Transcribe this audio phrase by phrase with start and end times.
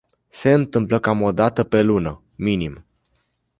[0.31, 2.85] Se întâmplă cam o dată pe lună, minim.